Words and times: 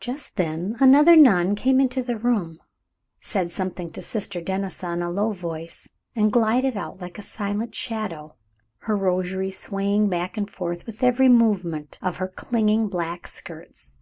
Just 0.00 0.36
then 0.36 0.74
another 0.80 1.14
nun 1.16 1.54
came 1.54 1.82
into 1.82 2.02
the 2.02 2.16
room, 2.16 2.60
said 3.20 3.52
something 3.52 3.90
to 3.90 4.00
Sister 4.00 4.40
Denisa 4.40 4.94
in 4.94 5.02
a 5.02 5.10
low 5.10 5.32
voice, 5.32 5.92
and 6.16 6.32
glided 6.32 6.78
out 6.78 7.02
like 7.02 7.18
a 7.18 7.22
silent 7.22 7.74
shadow, 7.74 8.36
her 8.78 8.96
rosary 8.96 9.50
swaying 9.50 10.08
back 10.08 10.38
and 10.38 10.50
forth 10.50 10.86
with 10.86 11.02
every 11.02 11.28
movement 11.28 11.98
of 12.00 12.16
her 12.16 12.28
clinging 12.28 12.88
black 12.88 13.26
skirts. 13.26 13.92